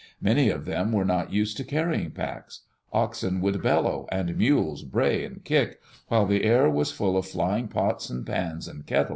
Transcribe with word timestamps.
Many 0.19 0.49
of 0.49 0.65
them 0.65 0.91
were 0.91 1.05
not 1.05 1.31
used 1.31 1.57
to 1.57 1.63
carrying 1.63 2.09
packs. 2.09 2.61
Oxen 2.91 3.39
would 3.41 3.61
bellow 3.61 4.07
and 4.11 4.35
mules 4.35 4.81
bray 4.81 5.23
and 5.23 5.43
kick, 5.43 5.79
while 6.07 6.25
the 6.25 6.43
air 6.43 6.67
was 6.71 6.91
full 6.91 7.15
of 7.17 7.27
flying 7.27 7.67
pots 7.67 8.09
and 8.09 8.25
pans 8.25 8.67
and 8.67 8.83
kettles. 8.87 9.09